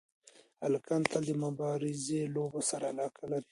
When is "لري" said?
3.31-3.47